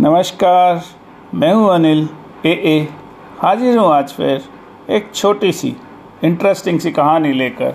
नमस्कार, 0.00 0.80
मैं 1.34 1.52
हूँ 1.52 1.68
अनिल 1.74 2.08
ए 2.46 2.50
ए 2.50 2.88
हाजिर 3.38 3.76
हूँ 3.78 3.86
आज 3.92 4.12
फिर 4.12 4.42
एक 4.92 5.08
छोटी 5.14 5.52
सी 5.52 5.68
इंटरेस्टिंग 6.24 6.80
सी 6.80 6.90
कहानी 6.92 7.32
लेकर। 7.32 7.74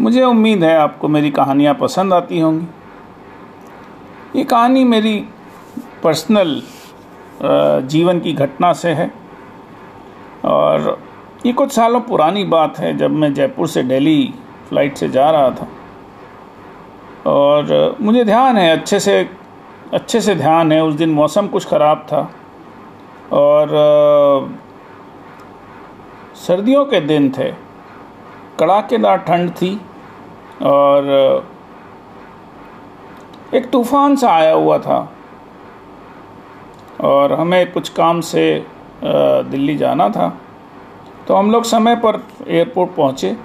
मुझे 0.00 0.22
उम्मीद 0.22 0.64
है 0.64 0.76
आपको 0.78 1.08
मेरी 1.08 1.30
कहानियाँ 1.30 1.74
पसंद 1.74 2.14
आती 2.14 2.40
होंगी। 2.40 2.66
ये 4.38 4.44
कहानी 4.44 4.84
मेरी 4.84 5.18
पर्सनल 6.02 6.60
जीवन 7.42 8.20
की 8.20 8.32
घटना 8.32 8.72
से 8.72 8.88
है। 8.90 9.10
और 10.44 10.98
ये 11.46 11.52
कुछ 11.52 11.72
सालों 11.72 12.00
पुरानी 12.02 12.44
बात 12.46 12.78
है, 12.78 12.96
जब 12.98 13.10
मैं 13.10 13.34
जयपुर 13.34 13.68
से 13.68 13.82
दिल्ली 13.84 14.32
फ़्लाइट 14.68 14.96
से 14.96 15.08
जा 15.08 15.30
रहा 15.30 15.50
था। 15.50 15.68
और 17.26 17.96
मुझे 18.00 18.24
ध्यान 18.24 18.56
है 18.56 18.70
अच्छे 18.78 19.00
से 19.00 19.28
अच्छे 19.94 20.20
से 20.20 20.34
ध्यान 20.34 20.72
है, 20.72 20.82
उस 20.84 20.94
दिन 20.94 21.10
मौसम 21.10 21.46
कुछ 21.46 21.66
ख़राब 21.66 22.06
था। 22.08 22.30
और 23.32 23.68
सर्दियों 26.36 26.84
के 26.84 27.00
दिन 27.00 27.30
थे। 27.30 27.50
कड़ाकेदार 28.60 29.18
ठंड 29.18 29.50
थी 29.50 29.74
और, 30.62 31.46
एक 33.54 33.70
तूफ़ान 33.70 34.16
सा 34.16 34.30
आया 34.32 34.52
हुआ 34.52 34.78
था। 34.78 34.98
और 37.00 37.32
हमें 37.32 37.72
कुछ 37.72 37.88
काम 37.88 38.20
से 38.20 38.66
दिल्ली 39.04 39.76
जाना 39.76 40.08
था। 40.08 40.28
तो 41.28 41.34
हम 41.34 41.50
लोग 41.50 41.64
समय 41.64 41.96
पर 41.96 42.22
एयरपोर्ट 42.48 42.94
पहुँचे 42.94 43.36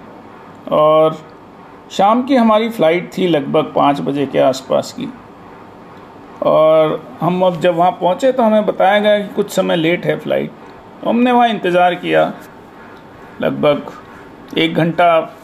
और 0.71 1.17
शाम 1.91 2.23
की 2.23 2.35
हमारी 2.35 2.69
फ़्लाइट 2.69 3.11
थी 3.17 3.27
लगभग 3.27 3.73
पाँच 3.75 3.99
बजे 4.01 4.25
के 4.25 4.39
आसपास 4.39 4.91
की। 4.93 5.07
और 6.41 7.01
हम 7.19 7.41
अब 7.41 7.59
जब 7.61 7.75
वहाँ 7.75 7.91
पहुँचे 7.91 8.31
तो 8.31 8.43
हमें 8.43 8.65
बताया 8.65 8.99
गया 8.99 9.19
कि 9.19 9.33
कुछ 9.33 9.51
समय 9.51 9.75
लेट 9.75 10.05
है 10.05 10.17
फ़्लाइट 10.19 10.51
तो 11.01 11.09
हमने 11.09 11.31
वहाँ 11.31 11.47
इंतज़ार 11.49 11.95
किया। 11.95 12.31
लगभग 13.41 14.57
एक 14.57 14.73
घंटा 14.73 15.37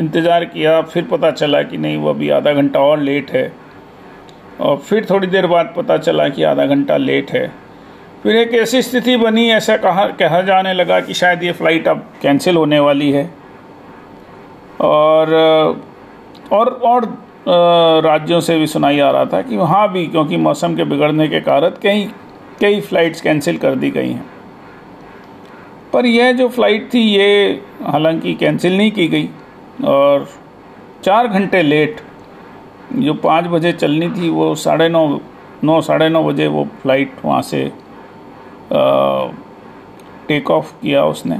इंतज़ार 0.00 0.44
किया, 0.44 0.80
फिर 0.82 1.04
पता 1.04 1.30
चला 1.30 1.62
कि 1.62 1.76
नहीं, 1.76 1.96
वो 1.96 2.10
अभी 2.10 2.28
आधा 2.30 2.52
घंटा 2.52 2.80
और 2.80 2.98
लेट 3.00 3.30
है। 3.30 3.52
और 4.60 4.76
फिर 4.78 5.06
थोड़ी 5.10 5.26
देर 5.26 5.46
बाद 5.46 5.72
पता 5.76 5.96
चला 5.98 6.28
कि 6.28 6.42
आधा 6.42 6.66
घंटा 6.66 6.96
लेट 6.96 7.30
है। 7.30 7.46
फिर 8.22 8.36
एक 8.36 8.54
ऐसी 8.54 8.82
स्थिति 8.82 9.16
बनी, 9.16 9.48
ऐसा 9.50 9.76
कहा 9.76 10.06
कहा 10.16 10.40
जाने 10.42 10.72
लगा 10.74 11.00
कि 11.00 11.14
शायद 11.14 11.42
ये 11.42 11.52
फ़्लाइट 11.52 11.88
अब 11.88 12.04
कैंसिल 12.22 12.56
होने 12.56 12.78
वाली 12.80 13.10
है। 13.12 13.28
और 14.80 15.34
और 16.52 16.68
और 16.84 17.06
राज्यों 17.50 18.40
से 18.40 18.58
भी 18.58 18.66
सुनाई 18.66 18.98
आ 19.00 19.10
रहा 19.10 19.24
था 19.24 19.40
कि 19.42 19.56
वहाँ 19.56 19.90
भी, 19.92 20.06
क्योंकि 20.06 20.36
मौसम 20.36 20.74
के 20.76 20.84
बिगड़ने 20.84 21.28
के 21.28 21.40
कारण 21.40 21.70
कई 21.82 22.10
कई 22.60 22.80
फ़्लाइट्स 22.80 23.20
कैंसिल 23.20 23.56
कर 23.58 23.74
दी 23.74 23.90
गई 23.90 24.08
हैं। 24.08 24.24
पर 25.92 26.06
यह 26.06 26.32
जो 26.32 26.48
फ़्लाइट 26.48 26.88
थी, 26.94 27.00
ये 27.00 27.62
हालाँकि 27.82 28.34
कैंसिल 28.34 28.76
नहीं 28.76 28.90
की 28.90 29.06
गई 29.08 29.28
और 29.84 30.28
चार 31.04 31.26
घंटे 31.28 31.62
लेट 31.62 32.00
जो 32.92 33.14
पाँच 33.14 33.44
बजे 33.46 33.72
चलनी 33.72 34.08
थी, 34.10 34.28
वो 34.28 34.54
साढ़े 34.54 34.88
नौ 34.88 35.20
नौ, 35.64 35.80
साढ़े 35.80 36.08
नौ 36.08 36.22
बजे 36.24 36.46
वो 36.46 36.64
फ़्लाइट 36.82 37.14
वहाँ 37.24 37.42
से 37.42 37.64
टेक 40.28 40.50
ऑफ़ 40.50 40.72
किया 40.82 41.04
उसने। 41.04 41.38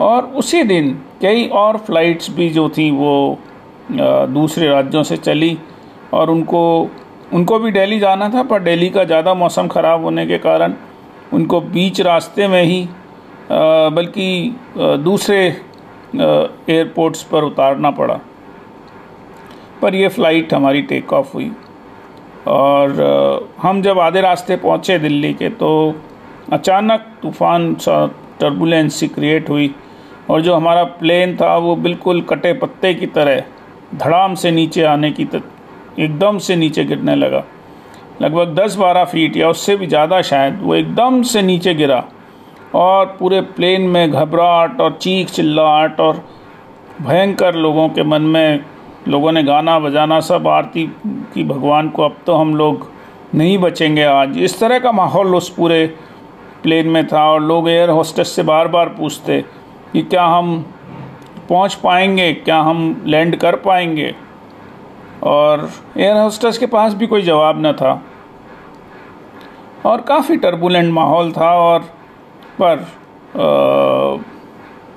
और 0.00 0.24
उसी 0.36 0.62
दिन 0.62 0.92
कई 1.22 1.46
और 1.48 1.76
फ्लाइट्स 1.78 2.30
भी 2.30 2.48
जो 2.50 2.68
थी, 2.68 2.90
वो 2.90 3.38
दूसरे 3.90 4.68
राज्यों 4.68 5.02
से 5.02 5.16
चली 5.16 5.56
और 6.14 6.30
उनको 6.30 6.60
उनको 7.32 7.58
भी 7.58 7.70
दिल्ली 7.72 7.98
जाना 7.98 8.28
था, 8.30 8.42
पर 8.42 8.62
दिल्ली 8.62 8.88
का 8.90 9.04
ज़्यादा 9.04 9.34
मौसम 9.34 9.68
ख़राब 9.68 10.02
होने 10.04 10.26
के 10.26 10.38
कारण 10.38 10.74
उनको 11.32 11.60
बीच 11.62 12.00
रास्ते 12.00 12.48
में 12.48 12.62
ही 12.62 12.88
बल्कि 13.50 14.54
दूसरे 14.76 15.38
एयरपोर्ट्स 15.46 17.22
पर 17.22 17.44
उतारना 17.44 17.90
पड़ा। 17.90 18.18
पर 19.82 19.94
यह 19.94 20.08
फ़्लाइट 20.08 20.54
हमारी 20.54 20.82
टेक 20.82 21.12
ऑफ़ 21.12 21.32
हुई। 21.34 21.50
और 22.48 23.52
हम 23.62 23.82
जब 23.82 23.98
आधे 23.98 24.20
रास्ते 24.20 24.56
पहुँचे 24.56 24.98
दिल्ली 24.98 25.32
के 25.34 25.48
तो 25.50 25.70
अचानक 26.52 27.06
तूफ़ान 27.22 27.74
सा 27.76 28.06
टर्बुलेंस 28.40 28.94
सी 28.94 29.08
क्रिएट 29.08 29.48
हुई 29.50 29.74
और 30.30 30.40
जो 30.42 30.54
हमारा 30.54 30.84
प्लेन 30.84 31.36
था, 31.36 31.56
वो 31.56 31.76
बिल्कुल 31.76 32.20
कटे 32.22 32.52
पत्ते 32.54 32.94
की 32.94 33.06
तरह 33.08 33.42
धड़ाम 33.94 34.34
से 34.34 34.50
नीचे 34.50 34.82
आने 34.84 35.10
की 35.10 35.28
एकदम 35.98 36.38
से 36.38 36.56
नीचे 36.56 36.84
गिरने 36.84 37.14
लगा। 37.14 37.42
लगभग 38.22 38.54
10-12 38.56 39.04
फीट 39.04 39.36
या 39.36 39.48
उससे 39.48 39.76
भी 39.76 39.86
ज़्यादा 39.86 40.20
शायद, 40.22 40.60
वो 40.62 40.74
एकदम 40.74 41.22
से 41.22 41.42
नीचे 41.42 41.74
गिरा 41.74 42.02
और 42.74 43.06
पूरे 43.18 43.40
प्लेन 43.56 43.82
में 43.88 44.10
घबराहट 44.10 44.80
और 44.80 44.98
चीख 45.02 45.30
चिल्लाहट 45.30 46.00
और 46.00 46.24
भयंकर 47.00 47.54
लोगों 47.56 47.88
के 47.88 48.02
मन 48.04 48.22
में 48.22 48.64
लोगों 49.08 49.32
ने 49.32 49.42
गाना 49.42 49.78
बजाना, 49.78 50.20
सब 50.20 50.48
आरती 50.48 50.86
की 51.34 51.44
भगवान 51.44 51.88
को 51.88 52.02
अब 52.02 52.16
तो 52.26 52.34
हम 52.34 52.54
लोग 52.56 52.88
नहीं 53.34 53.56
बचेंगे 53.58 54.04
आज। 54.04 54.38
इस 54.38 54.58
तरह 54.60 54.78
का 54.78 54.92
माहौल 54.92 55.34
उस 55.34 55.48
पूरे 55.50 55.86
प्लेन 56.62 56.88
में 56.88 57.06
था 57.06 57.24
और 57.30 57.42
लोग 57.42 57.68
एयर 57.68 57.90
होस्टेस 57.90 58.28
से 58.28 58.42
बार 58.42 58.68
बार 58.68 58.88
पूछते 58.90 59.40
कि 59.92 60.02
क्या 60.02 60.24
हम 60.26 60.64
पहुँच 61.48 61.74
पाएँगे 61.74 62.32
क्या 62.34 62.58
हम 62.60 63.02
लैंड 63.06 63.36
कर 63.36 63.56
पाएँगे? 63.56 64.14
और 65.22 65.70
एयर 65.98 66.16
होस्टेस 66.16 66.58
के 66.58 66.66
पास 66.66 66.94
भी 66.94 67.06
कोई 67.06 67.22
जवाब 67.22 67.66
न 67.66 67.72
था। 67.72 68.02
और 69.86 70.00
काफ़ी 70.00 70.36
टर्बुलेंट 70.36 70.92
माहौल 70.92 71.32
था 71.32 71.50
और 71.58 71.80
पर 72.60 72.78
आ, 72.78 74.22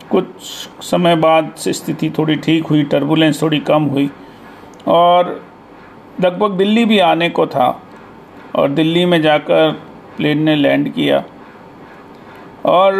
कुछ 0.09 0.25
समय 0.81 1.15
बाद 1.15 1.51
से 1.57 1.73
स्थिति 1.73 2.09
थोड़ी 2.17 2.35
ठीक 2.35 2.67
हुई 2.67 2.83
टर्बुलेंस 2.83 3.41
थोड़ी 3.41 3.59
कम 3.59 3.83
हुई। 3.83 4.09
और 4.87 5.41
लगभग 6.21 6.51
दिल्ली 6.51 6.85
भी 6.85 6.99
आने 6.99 7.29
को 7.29 7.45
था 7.47 7.67
और 8.55 8.69
दिल्ली 8.69 9.05
में 9.05 9.21
जाकर 9.21 9.71
प्लेन 10.17 10.43
ने 10.43 10.55
लैंड 10.55 10.93
किया। 10.93 11.23
और 12.65 12.93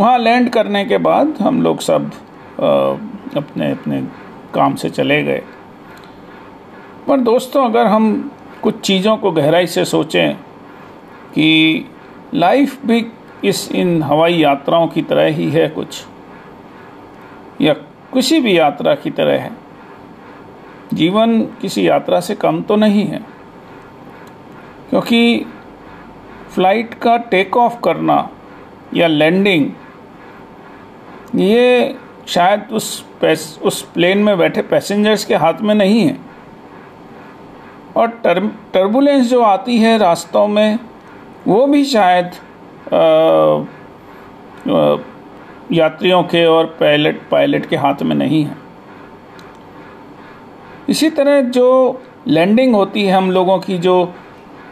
वहाँ 0.00 0.18
लैंड 0.18 0.50
करने 0.50 0.84
के 0.84 0.98
बाद 0.98 1.34
हम 1.40 1.62
लोग 1.62 1.80
सब 1.80 2.10
अपने 2.58 3.70
अपने 3.70 4.00
काम 4.54 4.74
से 4.74 4.90
चले 4.90 5.22
गए। 5.24 5.42
पर 7.08 7.20
दोस्तों, 7.20 7.64
अगर 7.64 7.86
हम 7.86 8.30
कुछ 8.62 8.80
चीज़ों 8.80 9.16
को 9.16 9.30
गहराई 9.32 9.66
से 9.66 9.84
सोचें 9.84 10.34
कि 11.34 11.84
लाइफ 12.34 12.84
भी 12.86 13.04
इस 13.44 13.70
इन 13.72 14.02
हवाई 14.02 14.34
यात्राओं 14.34 14.86
की 14.88 15.02
तरह 15.02 15.26
ही 15.26 15.48
है 15.50 15.68
कुछ, 15.68 16.02
या 17.60 17.72
किसी 18.14 18.40
भी 18.40 18.58
यात्रा 18.58 18.94
की 18.94 19.10
तरह 19.10 19.40
है, 19.40 19.50
जीवन 20.94 21.40
किसी 21.60 21.88
यात्रा 21.88 22.20
से 22.20 22.34
कम 22.34 22.60
तो 22.62 22.76
नहीं 22.76 23.04
है। 23.04 23.20
क्योंकि 24.90 25.46
फ़्लाइट 26.50 26.94
का 26.94 27.16
टेक 27.30 27.56
ऑफ़ 27.56 27.80
करना 27.80 28.28
या 28.94 29.06
लैंडिंग, 29.06 29.70
ये 31.34 31.96
शायद 32.26 32.68
उस 32.72 33.04
उस 33.62 33.82
प्लेन 33.82 34.18
में 34.18 34.36
बैठे 34.38 34.62
पैसेंजर्स 34.62 35.24
के 35.24 35.34
हाथ 35.34 35.60
में 35.60 35.74
नहीं 35.74 36.00
है। 36.00 36.18
और 37.96 38.08
टर, 38.24 38.46
टर्बुलेंस 38.74 39.30
जो 39.30 39.42
आती 39.42 39.78
है 39.78 39.98
रास्तों 39.98 40.46
में 40.48 40.78
वो 41.46 41.66
भी 41.66 41.84
शायद 41.84 42.26
आ, 42.94 42.98
आ, 44.72 44.96
यात्रियों 45.72 46.22
के 46.22 46.44
और 46.46 46.66
पायलट 46.80 47.20
पायलट 47.30 47.66
के 47.66 47.76
हाथ 47.76 48.02
में 48.02 48.16
नहीं 48.16 48.44
है। 48.44 48.56
इसी 50.88 51.10
तरह 51.10 51.40
जो 51.40 52.02
लैंडिंग 52.26 52.74
होती 52.74 53.04
है 53.04 53.12
हम 53.12 53.30
लोगों 53.30 53.58
की 53.58 53.78
जो 53.78 54.14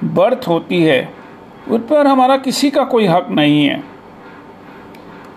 बर्थ 0.05 0.49
होती 0.49 0.83
है 0.83 1.13
उस 1.69 1.81
पर 1.81 2.07
हमारा 2.07 2.37
किसी 2.37 2.71
का 2.71 2.85
कोई 2.85 3.07
हक 3.07 3.27
नहीं 3.31 3.65
है। 3.67 3.83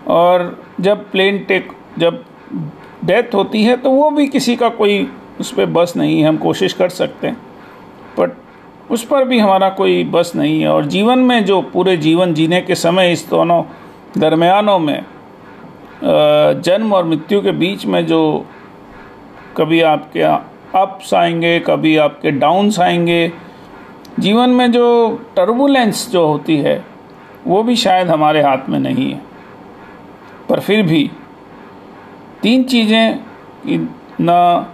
और 0.06 0.62
जब 0.80 1.10
प्लेन 1.10 1.38
टेक 1.38 1.72
जब 1.98 2.24
डेथ 3.04 3.34
होती 3.34 3.62
है 3.64 3.76
तो 3.76 3.90
वो 3.90 4.10
भी 4.10 4.26
किसी 4.26 4.56
का 4.56 4.68
कोई 4.68 5.08
उस 5.40 5.52
पर 5.52 5.66
बस 5.66 5.92
नहीं 5.96 6.20
है, 6.20 6.28
हम 6.28 6.36
कोशिश 6.36 6.72
कर 6.72 6.88
सकते 6.88 7.26
हैं। 7.26 7.36
बट 8.18 8.30
उस 8.90 9.04
पर 9.04 9.24
भी 9.24 9.38
हमारा 9.38 9.68
कोई 9.70 10.04
बस 10.04 10.32
नहीं 10.36 10.60
है 10.60 10.68
और 10.68 10.84
जीवन 10.86 11.18
में 11.18 11.44
जो 11.44 11.60
पूरे 11.62 11.96
जीवन 11.96 12.34
जीने 12.34 12.60
के 12.60 12.74
समय 12.74 13.12
इस 13.12 13.26
दोनों 13.30 13.62
दरमियानों 14.18 14.78
में 14.78 15.04
जन्म 16.62 16.92
और 16.92 17.04
मृत्यु 17.04 17.40
के 17.40 17.52
बीच 17.52 17.84
में 17.86 18.04
जो 18.06 18.46
कभी 19.56 19.80
आपके 19.82 20.20
अप्स 20.20 21.12
आएँगे, 21.14 21.58
कभी 21.60 21.96
आपके 21.96 22.30
डाउन्स 22.30 22.80
आएँगे, 22.80 23.32
जीवन 24.18 24.50
में 24.50 24.70
जो 24.72 25.08
टर्बुलेंस 25.36 26.08
जो 26.10 26.26
होती 26.26 26.56
है, 26.56 26.84
वो 27.46 27.62
भी 27.62 27.76
शायद 27.76 28.08
हमारे 28.08 28.42
हाथ 28.42 28.68
में 28.68 28.78
नहीं 28.80 29.10
है। 29.12 29.20
पर 30.48 30.60
फिर 30.60 30.82
भी 30.82 31.10
तीन 32.42 32.62
चीज़ें 32.64 33.18
न 34.20 34.66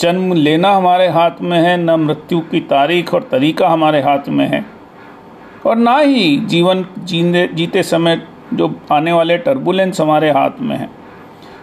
जन्म 0.00 0.32
लेना 0.34 0.70
हमारे 0.70 1.08
हाथ 1.08 1.40
में 1.42 1.58
है, 1.58 1.76
न 1.76 1.90
मृत्यु 2.00 2.40
की 2.42 2.60
तारीख 2.62 3.12
और 3.14 3.28
तरीका 3.30 3.68
हमारे 3.68 4.00
हाथ 4.02 4.28
में 4.28 4.46
है। 4.46 4.64
और 5.66 5.76
ना 5.76 5.96
ही 5.98 6.36
जीवन 6.46 6.84
जीने, 6.98 7.46
जीते 7.48 7.82
समय 7.82 8.20
जो 8.54 8.74
आने 8.92 9.12
वाले 9.12 9.38
टर्बुलेंस 9.38 10.00
हमारे 10.00 10.30
हाथ 10.30 10.60
में 10.60 10.76
है। 10.76 10.88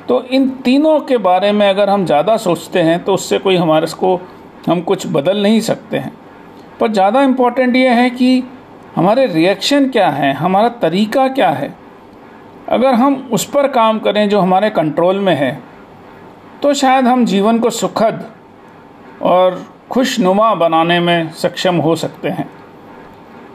तो 0.07 0.21
इन 0.23 0.47
तीनों 0.63 0.99
के 0.99 1.17
बारे 1.19 1.51
में 1.51 1.67
अगर 1.69 1.89
हम 1.89 2.05
ज़्यादा 2.05 2.37
सोचते 2.39 2.81
हैं 2.81 3.03
तो 3.03 3.13
उससे 3.13 3.37
कोई 3.39 3.55
हमारे 3.55 3.87
को 3.99 4.19
हम 4.67 4.81
कुछ 4.81 5.07
बदल 5.07 5.41
नहीं 5.43 5.59
सकते 5.61 5.97
हैं। 5.97 6.11
पर 6.79 6.91
ज़्यादा 6.91 7.21
इम्पोर्टेंट 7.23 7.75
ये 7.75 7.89
है 7.91 8.09
कि 8.09 8.43
हमारे 8.95 9.25
रिएक्शन 9.27 9.89
क्या 9.89 10.09
है, 10.09 10.33
हमारा 10.33 10.69
तरीका 10.81 11.27
क्या 11.29 11.49
है 11.49 11.73
अगर 12.69 12.93
हम 12.93 13.15
उस 13.33 13.45
पर 13.45 13.67
काम 13.67 13.99
करें 13.99 14.27
जो 14.29 14.39
हमारे 14.39 14.69
कंट्रोल 14.69 15.19
में 15.19 15.33
है 15.35 15.51
तो 16.63 16.73
शायद 16.73 17.07
हम 17.07 17.25
जीवन 17.25 17.59
को 17.59 17.69
सुखद 17.69 18.23
और 19.23 19.63
खुशनुमा 19.91 20.53
बनाने 20.55 20.99
में 20.99 21.29
सक्षम 21.33 21.75
हो 21.75 21.95
सकते 21.95 22.29
हैं। 22.29 22.49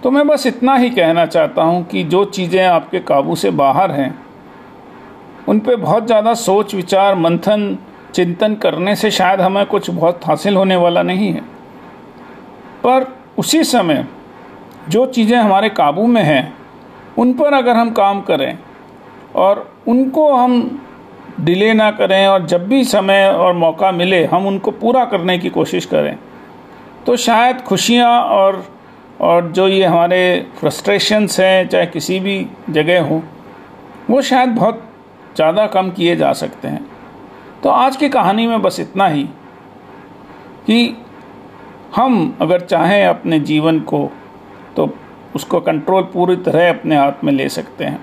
तो 0.02 0.10
मैं 0.10 0.26
बस 0.28 0.46
इतना 0.46 0.74
ही 0.74 0.90
कहना 0.90 1.26
चाहता 1.26 1.62
हूँ 1.62 1.84
कि 1.84 2.02
जो 2.04 2.24
चीज़ें 2.26 2.64
आपके 2.64 3.00
काबू 3.00 3.34
से 3.34 3.50
बाहर 3.52 3.90
हैं, 3.90 4.14
उन 5.48 5.60
पे 5.60 5.76
बहुत 5.76 6.06
ज़्यादा 6.06 6.34
सोच, 6.34 6.74
विचार, 6.74 7.14
मंथन, 7.14 7.76
चिंतन 8.14 8.54
करने 8.54 8.94
से 8.96 9.10
शायद 9.10 9.40
हमें 9.40 9.64
कुछ 9.66 9.90
बहुत 9.90 10.26
हासिल 10.26 10.56
होने 10.56 10.76
वाला 10.76 11.02
नहीं 11.02 11.32
है। 11.32 11.40
पर 12.84 13.06
उसी 13.38 13.64
समय 13.64 14.06
जो 14.88 15.06
चीज़ें 15.06 15.36
हमारे 15.38 15.68
काबू 15.70 16.06
में 16.06 16.22
हैं, 16.22 16.54
उन 17.18 17.32
पर 17.32 17.54
अगर 17.54 17.76
हम 17.76 17.90
काम 17.92 18.20
करें 18.22 18.56
और 19.34 19.68
उनको 19.88 20.32
हम 20.32 20.80
डिले 21.40 21.72
ना 21.74 21.90
करें 21.90 22.26
और 22.26 22.46
जब 22.46 22.66
भी 22.68 22.84
समय 22.84 23.26
और 23.28 23.52
मौका 23.54 23.90
मिले, 23.92 24.24
हम 24.24 24.46
उनको 24.46 24.70
पूरा 24.72 25.04
करने 25.04 25.38
की 25.38 25.50
कोशिश 25.50 25.86
करें। 25.86 26.16
तो 27.06 27.16
शायद 27.18 27.60
खुशियाँ 27.62 28.20
और 28.22 28.64
और 29.20 29.50
जो 29.52 29.66
ये 29.68 29.84
हमारे 29.84 30.46
फ्रस्ट्रेशंस 30.58 31.38
हैं, 31.40 31.68
चाहे 31.68 31.86
किसी 31.86 32.18
भी 32.20 32.46
जगह 32.70 33.02
हो, 33.02 33.22
वो 34.10 34.22
शायद 34.22 34.48
बहुत 34.50 34.82
ज़्यादा 35.36 35.66
कम 35.66 35.90
किए 35.90 36.16
जा 36.16 36.32
सकते 36.32 36.68
हैं। 36.68 36.84
तो 37.62 37.68
आज 37.70 37.96
की 37.96 38.08
कहानी 38.08 38.46
में 38.46 38.62
बस 38.62 38.80
इतना 38.80 39.06
ही 39.08 39.22
कि 40.66 40.96
हम 41.96 42.36
अगर 42.42 42.60
चाहें 42.60 43.04
अपने 43.06 43.38
जीवन 43.42 43.78
को 43.82 44.08
तो 44.76 44.88
उसको 45.34 45.60
कंट्रोल 45.60 46.02
पूरी 46.04 46.36
तरह 46.38 46.68
अपने 46.70 46.96
हाथ 46.96 47.24
में 47.24 47.32
ले 47.32 47.48
सकते 47.48 47.84
हैं। 47.84 48.00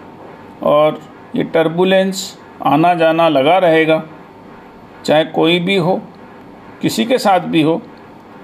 और 0.63 0.99
ये 1.35 1.43
टर्बुलेंस 1.43 2.37
आना 2.65 2.93
जाना 2.93 3.29
लगा 3.29 3.57
रहेगा। 3.57 4.03
चाहे 5.05 5.25
कोई 5.25 5.59
भी 5.59 5.75
हो, 5.75 6.01
किसी 6.81 7.05
के 7.05 7.17
साथ 7.17 7.39
भी 7.39 7.61
हो, 7.61 7.81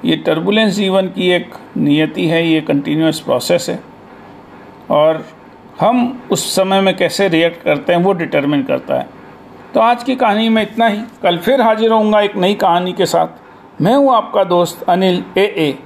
ये 0.06 0.16
टर्बुलेंस 0.16 0.74
जीवन 0.74 1.07
की 1.07 1.31
एक 1.31 1.51
नियति 1.78 2.28
है, 2.28 2.48
ये 2.48 2.62
कंटिन्यूस 2.62 3.19
प्रोसेस 3.19 3.66
है। 3.69 3.80
और 4.92 5.25
हम 5.80 6.24
उस 6.31 6.56
समय 6.56 6.81
में 6.81 6.98
कैसे 6.98 7.28
रिएक्ट 7.28 7.63
करते 7.63 7.94
हैं, 7.94 8.00
वो 8.00 8.13
डिटरमिन 8.13 8.63
करता 8.63 8.95
है। 8.95 9.10
तो 9.74 9.80
आज 9.80 10.04
की 10.04 10.16
कहानी 10.16 10.50
में 10.50 10.62
इतना 10.62 10.88
ही। 10.88 11.01
कल 11.24 11.38
फिर 11.38 11.62
हाजिर 11.62 11.92
होऊँगा 11.92 12.22
एक 12.22 12.36
नई 12.36 12.54
कहानी 12.54 12.94
के 12.94 13.06
साथ। 13.06 13.28
मैं 13.81 13.95
हूँ 13.95 14.16
आपका 14.16 14.44
दोस्त 14.44 14.83
अनिल 14.90 15.24
ए 15.38 15.44
ए। 15.44 15.80